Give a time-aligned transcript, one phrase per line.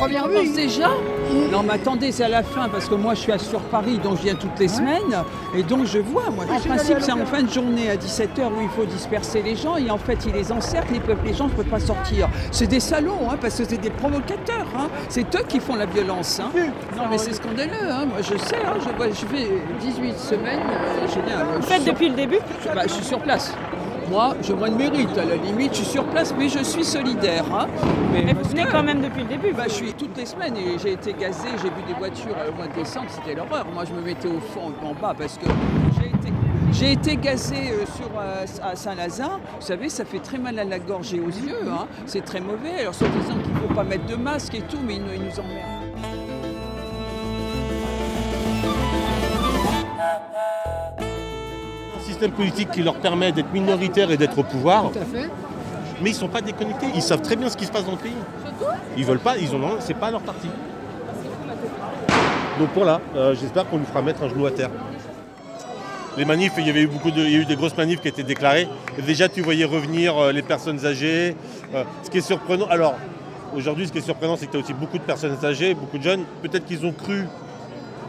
[0.00, 0.88] première déjà
[1.52, 3.98] Non mais attendez, c'est à la fin parce que moi je suis à sur Paris
[3.98, 5.14] donc je viens toutes les semaines
[5.54, 6.30] et donc je vois.
[6.34, 9.42] Moi Ah, c'est principe c'est en fin de journée à 17h où il faut disperser
[9.42, 11.80] les gens et en fait ils les encerclent, les, peuples, les gens ne peuvent pas
[11.80, 12.28] sortir.
[12.50, 14.66] C'est des salauds hein, parce que c'est des provocateurs.
[14.76, 14.88] hein.
[15.08, 16.40] C'est eux qui font la violence.
[16.40, 16.50] hein.
[16.96, 17.70] Non mais c'est scandaleux.
[18.08, 19.48] Moi je sais, je, je fais
[19.80, 22.38] 18 semaines, euh, je viens, euh, depuis le début?
[22.74, 23.54] Bah, je suis sur place.
[24.10, 26.84] Moi, j'ai moins de mérite à la limite, je suis sur place, mais je suis
[26.84, 27.44] solidaire.
[27.54, 27.68] hein.
[28.12, 29.52] Mais Mais vous venez que- quand même depuis le début.
[29.52, 32.50] bah, je suis toutes les semaines et j'ai été gazé, j'ai vu des voitures euh,
[32.50, 33.64] au mois de décembre, c'était l'horreur.
[33.72, 35.46] Moi, je me mettais au fond, en bas, parce que
[36.00, 36.32] j'ai été,
[36.72, 39.38] j'ai été gazé euh, sur, euh, à Saint-Lazare.
[39.60, 41.60] Vous savez, ça fait très mal à la gorge et aux yeux.
[41.70, 41.86] hein.
[42.06, 42.80] C'est très mauvais.
[42.80, 45.22] Alors, soi-disant qu'il ne faut pas mettre de masque et tout, mais ils, nous- ils
[45.22, 45.79] nous emmerdent.
[52.20, 55.30] Système politique qui leur permet d'être minoritaires et d'être au pouvoir, Tout à fait.
[56.02, 56.88] mais ils sont pas déconnectés.
[56.94, 58.12] Ils savent très bien ce qui se passe dans le pays.
[58.98, 60.48] Ils veulent pas, ils ont, c'est pas leur parti.
[62.58, 64.68] Donc voilà, euh, j'espère qu'on nous fera mettre un genou à terre.
[66.18, 68.02] Les manifs, il y avait eu beaucoup de, il y a eu des grosses manifs
[68.02, 68.68] qui étaient déclarées.
[68.98, 71.34] Et déjà, tu voyais revenir euh, les personnes âgées.
[71.74, 72.96] Euh, ce qui est surprenant, alors
[73.56, 75.96] aujourd'hui, ce qui est surprenant, c'est que tu as aussi beaucoup de personnes âgées, beaucoup
[75.96, 76.24] de jeunes.
[76.42, 77.24] Peut-être qu'ils ont cru,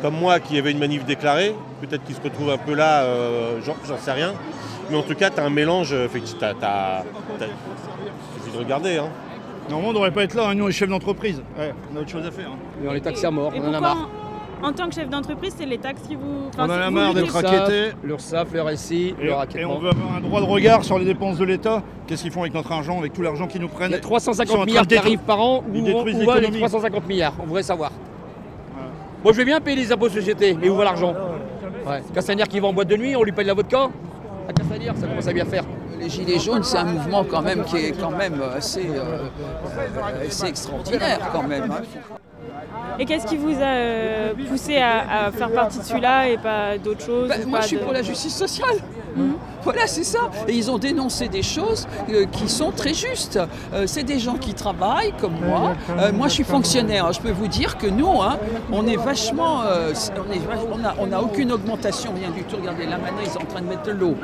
[0.02, 1.56] comme moi, qu'il y avait une manif déclarée.
[1.82, 4.34] Peut-être qu'ils se retrouvent un peu là, euh, j'en sais rien.
[4.90, 5.94] Mais en tout cas, tu as un mélange.
[5.94, 6.08] euh,
[6.40, 7.04] t'as-
[7.40, 8.98] Il suffit de regarder.
[8.98, 9.10] Hein.
[9.70, 11.42] Normalement, on ne devrait pas être là, hein, nous, les chefs d'entreprise.
[11.58, 12.50] Ouais, on a autre chose à faire.
[12.50, 12.58] hein.
[12.82, 14.10] Mais on est taxé à mort, Et on en a marre.
[14.62, 16.50] en, en tant que chef d'entreprise, c'est les taxes qui vous.
[16.58, 17.92] On en a vous marre d'être raquettés.
[18.04, 19.76] L'URSSAF, le RSI, Et, le et raquettement.
[19.76, 21.84] on veut avoir un droit de regard sur les dépenses de l'État.
[22.08, 23.90] Qu'est-ce qu'ils font avec notre argent, avec tout l'argent qu'ils nous prennent?
[23.92, 25.64] Il y a Ils sont en 350 train milliards de qui arrivent par an.
[25.74, 26.58] ils Où, détruisent où va les l'économie.
[26.60, 27.34] 350 milliards?
[27.42, 27.92] On voudrait savoir.
[29.24, 31.14] Moi, je vais bien payer les impôts de société, mais où va l'argent
[31.86, 32.02] ouais.
[32.50, 33.90] Qui va en boîte de nuit, on lui paye la vodka
[34.50, 35.64] À Castaner, ça commence à bien faire.
[36.00, 39.28] Les Gilets jaunes, c'est un mouvement quand même qui est quand même assez, euh,
[39.78, 41.70] euh, assez extraordinaire quand même.
[41.72, 41.82] hein.
[42.98, 46.78] Et qu'est-ce qui vous a euh, poussé à, à faire partie de celui-là et pas
[46.80, 48.78] d'autres choses Bah, moi, pas je suis de- pour la justice sociale.
[49.64, 50.20] Voilà, c'est ça.
[50.48, 53.40] Et ils ont dénoncé des choses euh, qui sont très justes.
[53.74, 55.74] Euh, c'est des gens qui travaillent comme moi.
[56.00, 57.12] Euh, moi, je suis fonctionnaire.
[57.14, 58.38] Je peux vous dire que nous, hein,
[58.72, 59.62] on est vachement.
[59.64, 62.56] euh, on est vach- on a, on a aucune augmentation, rien du tout.
[62.58, 64.16] Regardez, là maintenant, ils sont en train de mettre de l'eau.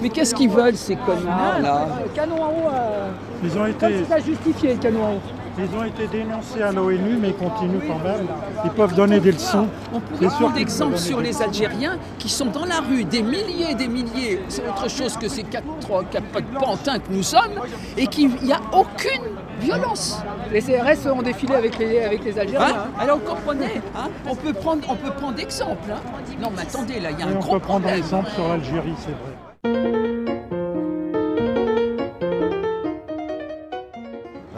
[0.00, 1.86] Mais qu'est-ce qu'ils veulent, ces connards là?
[2.14, 3.10] Canon en haut, euh,
[3.44, 5.20] Ils ont comme été, si ça justifiait le canon en haut.
[5.58, 8.26] Ils ont été dénoncés à l'ONU, mais ils continuent quand même.
[8.64, 9.68] Ils peuvent donner des leçons.
[9.92, 13.22] On pourrait prendre qu'ils exemple vont sur les Algériens qui sont dans la rue, des
[13.22, 16.26] milliers et des milliers, c'est autre chose que ces quatre, trois, quatre
[16.58, 17.60] pantins que nous sommes,
[17.96, 19.22] et qu'il n'y a aucune
[19.60, 20.18] violence.
[20.50, 22.66] Les CRS ont défilé avec les, avec les Algériens.
[22.66, 22.90] Hein hein.
[22.98, 25.90] Alors comprenez, hein, on peut prendre, on peut prendre exemple.
[25.90, 26.00] hein.
[26.40, 27.98] Non mais attendez, là il y a Et un on gros peut prendre problème.
[27.98, 29.31] exemple sur l'Algérie, c'est vrai.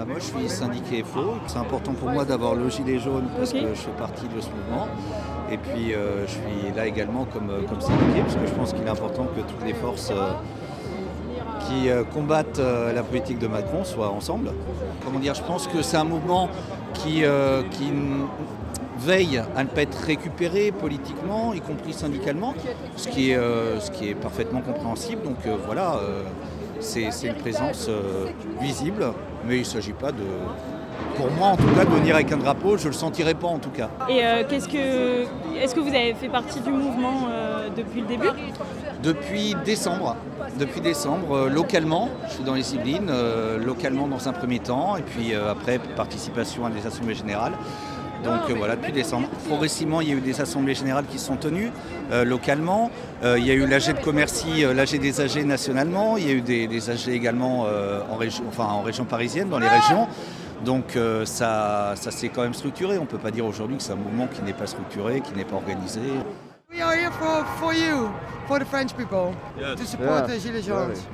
[0.04, 1.36] Bah, moi, je suis syndiqué FO.
[1.46, 4.48] C'est important pour moi d'avoir le gilet jaune parce que je fais partie de ce
[4.50, 4.86] mouvement.
[5.50, 8.72] Et puis, euh, je suis là également comme, euh, comme syndiqué parce que je pense
[8.74, 10.32] qu'il est important que toutes les forces euh,
[11.60, 14.52] qui combattent la politique de Macron soient ensemble.
[15.02, 16.50] Comment dire Je pense que c'est un mouvement
[16.92, 17.22] qui,
[17.70, 17.90] qui
[18.98, 22.54] veille à ne pas être récupéré politiquement, y compris syndicalement,
[22.96, 25.22] ce qui est, euh, ce qui est parfaitement compréhensible.
[25.22, 26.22] Donc euh, voilà, euh,
[26.80, 28.26] c'est une présence euh,
[28.60, 29.06] visible,
[29.46, 30.24] mais il ne s'agit pas de,
[31.16, 33.48] pour moi en tout cas, de venir avec un drapeau, je ne le sentirai pas
[33.48, 33.88] en tout cas.
[34.08, 35.24] Et euh, qu'est-ce que.
[35.56, 38.28] Est-ce que vous avez fait partie du mouvement euh, depuis le début?
[39.02, 40.16] Depuis décembre,
[40.58, 43.12] depuis décembre, localement, je suis dans les Yvelines,
[43.64, 47.52] localement dans un premier temps, et puis après participation à des assemblées générales.
[48.22, 49.28] Donc euh, voilà, depuis décembre.
[49.48, 51.70] Progressivement, il y a eu des assemblées générales qui se sont tenues
[52.10, 52.90] euh, localement.
[53.22, 56.16] Euh, il y a eu l'AG de Commercy, euh, l'AG des AG nationalement.
[56.16, 59.48] Il y a eu des, des AG également euh, en, région, enfin, en région parisienne,
[59.50, 60.06] dans les régions.
[60.64, 62.96] Donc euh, ça, ça s'est quand même structuré.
[62.98, 65.34] On ne peut pas dire aujourd'hui que c'est un mouvement qui n'est pas structuré, qui
[65.34, 66.00] n'est pas organisé.
[66.72, 68.08] We are here for, for you,
[68.48, 69.32] for the French people,
[69.76, 71.06] to support the Gilets jaunes.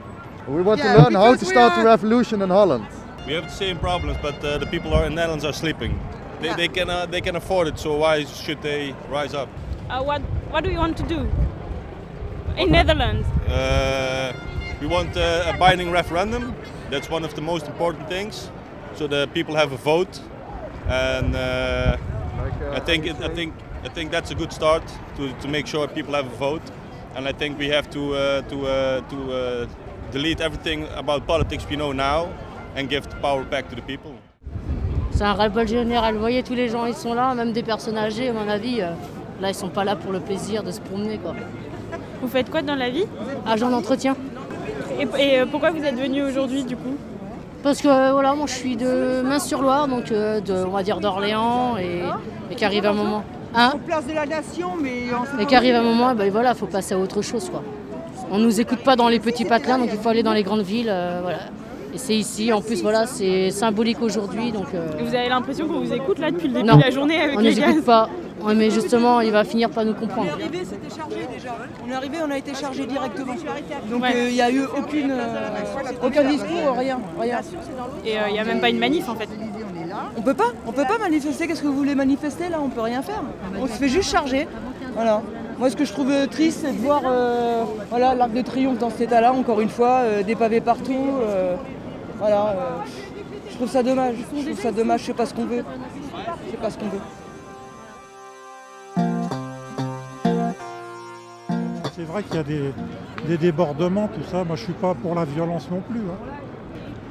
[0.49, 2.85] We want Yeah, to learn how to start a are- revolution in Holland.
[3.27, 5.99] We have the same problems, but uh, the people are in Netherlands are sleeping.
[6.41, 9.49] They, they can uh, they can afford it, so why should they rise up?
[9.89, 11.29] Uh, what, what do you want to do
[12.57, 14.33] in Netherlands Uh,
[14.81, 16.55] we want uh, a binding referendum.
[16.91, 18.51] That's one of the most important things,
[18.95, 20.21] so the people have a vote,
[20.89, 21.97] and uh,
[22.73, 23.55] I think it, I think
[23.85, 24.83] I think that's a good start
[25.17, 26.63] to, to make sure people have a vote,
[27.15, 29.67] and I think we have to uh, to uh, to uh,
[30.13, 32.33] delete everything about politics we know now,
[32.77, 34.15] and give the power back to the people.
[35.21, 36.15] C'est un ras-le-bol général.
[36.15, 38.81] Vous voyez, tous les gens, ils sont là, même des personnes âgées, à mon avis.
[38.81, 38.87] euh,
[39.43, 41.35] là, ils sont pas là pour le plaisir de se promener, quoi.
[42.23, 43.05] Vous faites quoi dans la vie?
[43.47, 44.17] Agent d'entretien.
[44.99, 46.97] Et, et, euh, pourquoi vous êtes venu aujourd'hui du coup?
[47.63, 51.01] Parce que euh, voilà, moi je suis de Main-sur-Loire, donc euh, de, on va dire
[51.01, 52.01] d'Orléans, et,
[52.51, 53.23] et qu'arrive un moment.
[53.55, 53.75] Hein?
[53.87, 55.09] Place de la nation, mais
[55.39, 57.63] et qu'arrive un moment, ben voilà, faut passer à autre chose quoi.
[58.31, 60.63] On nous écoute pas dans les petits patelins, donc il faut aller dans les grandes
[60.63, 61.41] villes, euh, voilà.
[61.93, 64.67] Et c'est ici, en plus voilà, c'est symbolique aujourd'hui, donc.
[64.75, 66.91] euh, Et Vous avez l'impression qu'on vous écoute là depuis le début non, de la
[66.91, 68.09] journée avec on les nous gaz écoute pas.
[68.45, 70.31] Ouais, mais justement, il va finir par nous On est comprendre.
[70.33, 71.51] arrivé, c'était chargé déjà.
[71.87, 73.35] On est arrivé, on a été chargé directement.
[73.91, 74.29] Donc Ouais.
[74.29, 77.41] il n'y a eu aucune, euh, aucun discours, rien, rien.
[78.07, 79.29] Et il n'y a même pas une manif en fait.
[80.17, 81.47] On peut pas, on peut pas manifester.
[81.49, 82.59] Qu'est-ce que vous voulez manifester là?
[82.65, 83.23] On peut rien faire.
[83.61, 84.47] On se fait juste charger.
[84.95, 85.21] Voilà.
[85.59, 88.79] Moi, ce que je trouve euh, triste, c'est de voir euh, voilà, l'Arc de Triomphe
[88.79, 90.95] dans cet état-là, encore une fois, euh, des pavés partout.
[91.23, 91.55] euh,
[92.21, 92.47] voilà.
[92.49, 92.79] euh,
[93.51, 94.15] je trouve ça dommage.
[94.17, 95.01] Je trouve ça dommage.
[95.01, 95.65] Je sais pas ce qu'on veut.
[96.47, 97.01] Je sais pas ce qu'on veut.
[101.97, 102.73] C'est vrai qu'il y a des,
[103.27, 104.45] des débordements, tout ça.
[104.45, 106.01] Moi, je suis pas pour la violence non plus.
[106.01, 106.19] hein.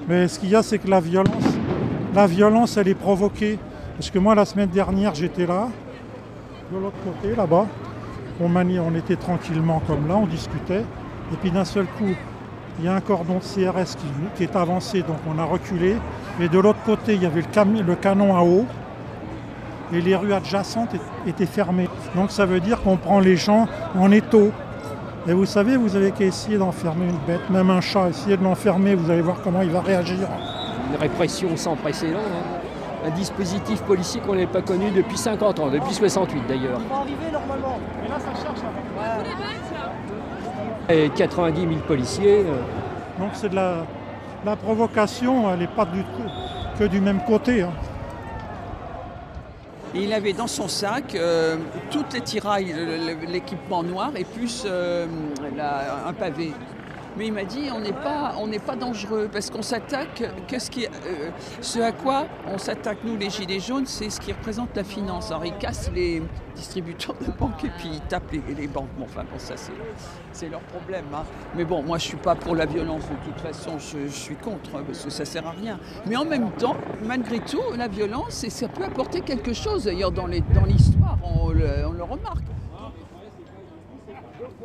[0.07, 1.43] Mais ce qu'il y a, c'est que la violence,
[2.15, 3.59] la violence, elle est provoquée.
[3.97, 5.67] Parce que moi, la semaine dernière, j'étais là,
[6.71, 7.67] de l'autre côté, là-bas.
[8.41, 10.85] On, était tranquillement comme là, on discutait.
[11.33, 12.15] Et puis d'un seul coup,
[12.79, 15.97] il y a un cordon de CRS qui, qui est avancé, donc on a reculé.
[16.39, 18.65] Et de l'autre côté, il y avait le, canon à eau.
[19.91, 20.95] Et les rues adjacentes
[21.27, 21.89] étaient fermées.
[22.15, 23.67] Donc ça veut dire qu'on prend les gens
[23.97, 24.51] en étau.
[25.27, 28.43] Et vous savez, vous avez qu'à essayer d'enfermer une bête, même un chat, essayez de
[28.43, 30.27] l'enfermer, vous allez voir comment il va réagir.
[30.91, 33.07] Une répression sans précédent, hein.
[33.07, 36.79] un dispositif policier qu'on n'avait pas connu depuis 50 ans, depuis 68 d'ailleurs.
[36.89, 37.79] va arriver normalement.
[38.01, 38.59] Mais là, ça cherche
[40.89, 42.43] Et 90 000 policiers.
[42.45, 42.55] euh,
[43.19, 43.85] Donc c'est de la,
[44.45, 46.29] la provocation, elle n'est pas du tout
[46.79, 47.61] que du même côté.
[47.61, 47.71] hein.
[49.95, 51.57] Et il avait dans son sac euh,
[51.89, 52.85] toutes les tirailles, le-
[53.25, 55.05] le- l'équipement noir et plus euh,
[55.55, 56.53] la- un pavé.
[57.17, 60.23] Mais il m'a dit on n'est pas, on pas dangereux parce qu'on s'attaque.
[60.47, 61.29] Qu'est-ce qui, euh,
[61.61, 65.31] ce à quoi on s'attaque nous les gilets jaunes, c'est ce qui représente la finance.
[65.31, 66.21] Alors ils cassent les
[66.55, 68.89] distributeurs de banques et puis ils tapent les, banques.
[68.97, 69.55] Bon, enfin ça
[70.31, 71.05] c'est, leur problème.
[71.13, 71.23] hein.
[71.55, 73.77] Mais bon, moi je suis pas pour la violence de toute façon.
[73.79, 75.79] Je, suis contre hein, parce que ça sert à rien.
[76.05, 79.85] Mais en même temps, malgré tout, la violence, et ça peut apporter quelque chose.
[79.85, 81.17] D'ailleurs dans, dans l'histoire,
[81.53, 82.43] le, on le remarque.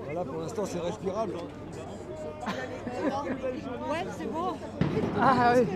[0.04, 1.34] Voilà, pour l'instant, c'est respirable.
[3.90, 4.56] Ouais, c'est beau.
[5.20, 5.66] Ah oui.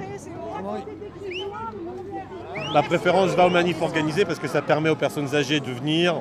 [2.72, 6.16] Ma préférence va aux manifs organisés parce que ça permet aux personnes âgées de venir.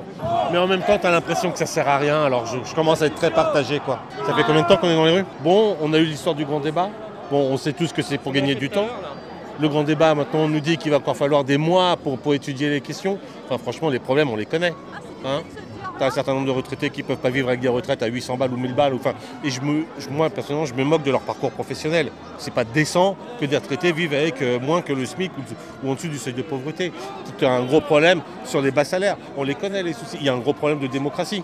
[0.50, 2.22] Mais en même temps, tu as l'impression que ça sert à rien.
[2.24, 3.80] Alors je, je commence à être très partagé.
[3.80, 4.00] Quoi.
[4.26, 5.26] Ça fait combien de temps qu'on est dans les rues?
[5.42, 6.88] Bon, on a eu l'histoire du grand débat.
[7.30, 8.88] Bon, on sait tous que c'est pour gagner du temps.
[9.60, 12.32] Le grand débat, maintenant, on nous dit qu'il va encore falloir des mois pour, pour
[12.32, 13.18] étudier les questions.
[13.46, 14.72] Enfin, franchement, les problèmes, on les connaît.
[15.24, 15.42] Hein
[15.98, 18.02] tu as un certain nombre de retraités qui ne peuvent pas vivre avec des retraites
[18.02, 18.94] à 800 balles ou 1000 balles.
[18.94, 19.12] Enfin,
[19.44, 22.10] et je me, je- moi, personnellement, je me moque de leur parcours professionnel.
[22.38, 25.90] C'est pas décent que des retraités vivent avec euh, moins que le SMIC ou, ou
[25.90, 26.92] en dessous du seuil de pauvreté.
[27.38, 29.16] C'est un gros problème sur les bas salaires.
[29.36, 30.16] On les connaît, les soucis.
[30.20, 31.42] Il y a un gros problème de démocratie.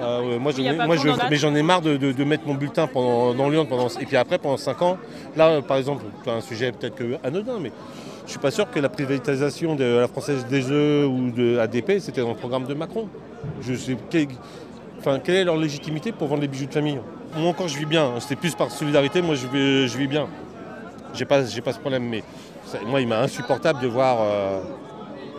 [0.00, 3.34] Euh, moi, ai- je- mais j'en ai marre de, de- de mettre mon bulletin pendant,
[3.34, 4.96] dans l'urne pendant, et puis après pendant 5 ans.
[5.36, 7.72] Là, euh, par exemple, c'est un sujet peut-être que anodin, mais
[8.24, 11.98] je suis pas sûr que la privatisation de la Française des œufs ou de ADP,
[11.98, 13.08] c'était dans le programme de Macron.
[13.62, 13.96] Je sais,
[14.98, 16.98] enfin, quelle est leur légitimité pour vendre les bijoux de famille
[17.36, 18.12] Moi encore, je vis bien.
[18.20, 19.22] C'était plus par solidarité.
[19.22, 20.26] Moi, je vis, je vis bien.
[21.14, 22.04] J'ai pas, j'ai pas ce problème.
[22.04, 22.22] Mais
[22.66, 24.60] ça- moi, il m'a insupportable de voir euh,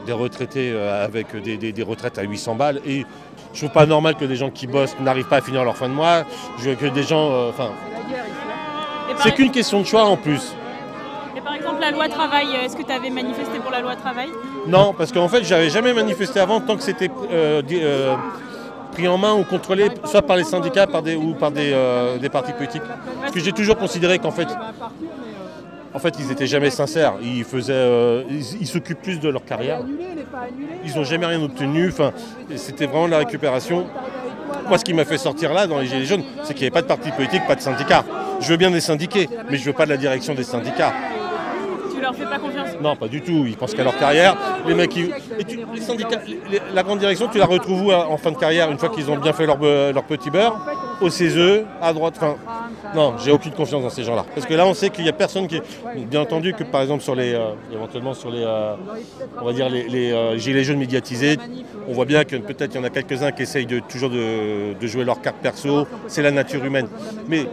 [0.05, 2.81] des retraités euh, avec des, des- des retraites à 800 balles.
[2.85, 3.05] Et
[3.53, 5.89] je trouve pas normal que des gens qui bossent n'arrivent pas à finir leur fin
[5.89, 6.23] de mois.
[6.59, 7.69] Je veux que des gens, euh, enfin,
[9.17, 10.53] c'est qu'une question de choix en plus.
[11.35, 14.29] et par exemple, la loi travail, est-ce que tu avais manifesté pour la loi travail?
[14.69, 18.15] Non, parce qu'en fait, j'avais jamais manifesté avant tant que c'était euh, euh,
[18.91, 22.53] pris en main ou contrôlé, soit par les syndicats ou par des, euh, des partis
[22.53, 22.83] politiques.
[23.19, 24.47] Parce que j'ai toujours considéré qu'en fait,
[25.91, 27.15] en fait, ils étaient jamais sincères.
[27.21, 28.23] Ils faisaient,
[28.65, 29.81] s'occupent plus de leur carrière.
[30.85, 31.89] Ils n'ont jamais rien obtenu.
[31.89, 32.11] Enfin,
[32.55, 33.87] c'était vraiment de la récupération.
[34.67, 36.73] Moi, ce qui m'a fait sortir là, dans les Gilets jaunes, c'est qu'il n'y avait
[36.73, 38.05] pas de parti politique, pas de syndicats.
[38.39, 40.93] Je veux bien des syndiqués, mais je veux pas de la direction des syndicats.
[42.81, 43.45] Non, pas du tout.
[43.47, 44.35] Ils pensent qu'à leur carrière.
[44.67, 45.09] Les mecs, et
[46.73, 49.17] la grande direction, tu la retrouves où en fin de carrière, une fois qu'ils ont
[49.17, 49.57] bien fait leur,
[50.03, 50.57] petit beurre?
[51.01, 52.19] Au CESE, à droite.
[52.95, 54.25] Non, j'ai aucune confiance dans ces gens-là.
[54.33, 55.61] Parce que là, on sait qu'il n'y a personne qui.
[56.09, 58.75] Bien entendu que par exemple sur les, euh, éventuellement sur les, euh,
[59.39, 61.37] on va dire les, euh, gilets jaunes médiatisés,
[61.87, 64.87] on voit bien que peut-être il y en a quelques-uns qui essayent toujours de, de
[64.87, 65.87] jouer leur carte perso.
[66.07, 66.87] C'est la nature humaine.
[67.27, 67.45] Mais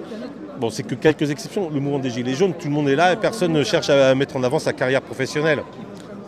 [0.58, 1.68] Bon, c'est que quelques exceptions.
[1.68, 4.14] Le mouvement des Gilets jaunes, tout le monde est là et personne ne cherche à
[4.14, 5.62] mettre en avant sa carrière professionnelle.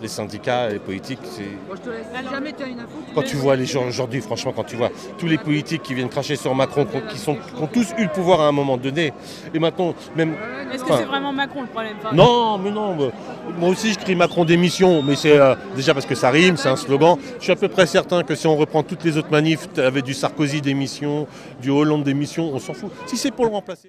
[0.00, 2.31] Les syndicats, les politiques, c'est.
[2.31, 2.99] Jamais tu as une info.
[3.14, 6.09] Quand tu vois les gens aujourd'hui, franchement, quand tu vois tous les politiques qui viennent
[6.09, 9.12] cracher sur Macron, qui, sont, qui ont tous eu le pouvoir à un moment donné,
[9.52, 10.35] et maintenant, même.
[10.73, 12.95] Est-ce que c'est vraiment Macron le problème non, mais non.
[12.97, 13.11] bah,
[13.59, 16.69] Moi aussi, je crie Macron démission, mais c'est euh, déjà parce que ça rime, c'est
[16.69, 17.17] un slogan.
[17.38, 20.05] Je suis à peu près certain que si on reprend toutes les autres manifs, avec
[20.05, 21.26] du Sarkozy démission,
[21.61, 22.90] du Hollande démission, on s'en fout.
[23.07, 23.88] Si c'est pour le remplacer.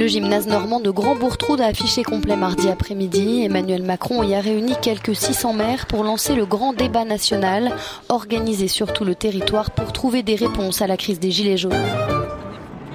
[0.00, 3.42] Le gymnase normand de Grand-Bourtroude a affiché complet mardi après-midi.
[3.44, 7.70] Emmanuel Macron y a réuni quelques 600 maires pour lancer le grand débat national,
[8.08, 11.74] organisé sur tout le territoire pour trouver des réponses à la crise des Gilets jaunes.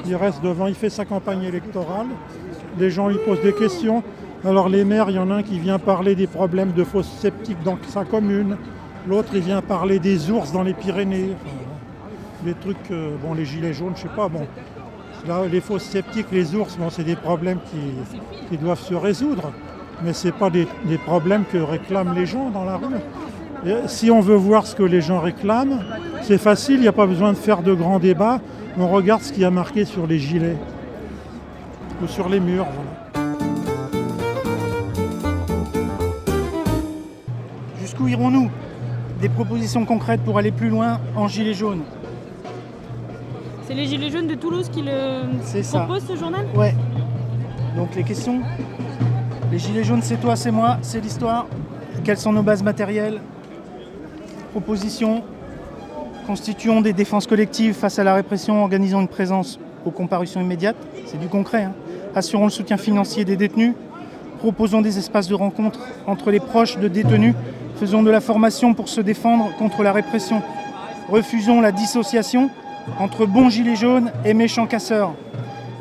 [0.07, 2.07] Il reste devant, il fait sa campagne électorale.
[2.79, 4.01] Les gens lui posent des questions.
[4.43, 7.11] Alors les maires, il y en a un qui vient parler des problèmes de fosses
[7.19, 8.57] septiques dans sa commune.
[9.07, 11.35] L'autre, il vient parler des ours dans les Pyrénées.
[12.43, 14.47] Des trucs, euh, bon, les gilets jaunes, je sais pas, bon.
[15.51, 19.51] Les fosses septiques, les ours, bon, c'est des problèmes qui, doivent se résoudre.
[20.03, 20.67] Mais ce pas des,
[21.03, 22.95] problèmes que réclament les gens dans la rue.
[23.87, 25.83] Si on veut voir ce que les gens réclament,
[26.21, 28.39] c'est facile, il n'y a pas besoin de faire de grands débats.
[28.77, 30.57] On regarde ce qui a marqué sur les gilets
[32.03, 32.67] ou sur les murs.
[37.81, 38.51] Jusqu'où irons-nous?
[39.21, 41.81] Des propositions concrètes pour aller plus loin en gilet jaune?
[43.67, 45.23] C'est les Gilets jaunes de Toulouse qui le
[45.71, 46.45] proposent ce journal?
[46.55, 46.75] Ouais.
[47.75, 48.41] Donc les questions?
[49.51, 51.47] Les gilets jaunes, c'est toi, c'est moi, c'est l'histoire.
[52.03, 53.19] Quelles sont nos bases matérielles?
[54.51, 55.23] Propositions
[56.27, 60.77] Constituons des défenses collectives face à la répression, organisons une présence aux comparutions immédiates.
[61.05, 61.63] C'est du concret.
[61.63, 61.73] hein.
[62.15, 63.73] Assurons le soutien financier des détenus.
[64.39, 67.35] Proposons des espaces de rencontre entre les proches de détenus.
[67.77, 70.41] Faisons de la formation pour se défendre contre la répression.
[71.09, 72.49] Refusons la dissociation
[72.99, 75.13] entre bons gilets jaunes et méchants casseurs.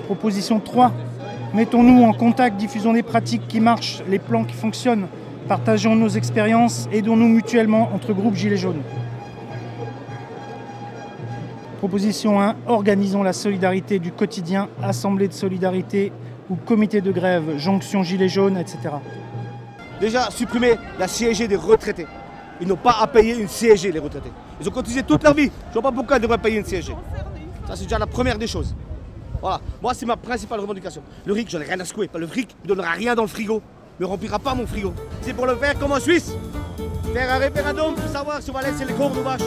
[0.06, 0.92] Proposition 3.
[1.54, 5.06] Mettons-nous en contact, diffusons des pratiques qui marchent, les plans qui fonctionnent.
[5.48, 8.82] Partageons nos expériences, aidons-nous mutuellement entre groupes gilets jaunes.
[11.78, 12.56] Proposition 1.
[12.66, 16.12] Organisons la solidarité du quotidien, assemblée de solidarité
[16.50, 18.78] ou comité de grève, jonction gilets jaunes, etc.
[20.00, 22.06] Déjà, supprimer la CSG des retraités.
[22.60, 24.32] Ils n'ont pas à payer une CSG, les retraités.
[24.60, 25.50] Ils ont cotisé toute leur vie.
[25.68, 26.94] Je vois pas pourquoi ils devraient payer une CSG.
[27.66, 28.74] Ça, c'est déjà la première des choses.
[29.40, 29.60] Voilà.
[29.82, 31.02] Moi, c'est ma principale revendication.
[31.24, 32.08] Le RIC, j'en ai rien à secouer.
[32.14, 33.62] Le fric ne donnera rien dans le frigo.
[34.00, 34.92] Ne remplira pas mon frigo.
[35.22, 36.32] C'est pour le faire comme en Suisse.
[37.12, 39.40] Faire un référendum pour savoir si on va laisser les cornes aux vaches.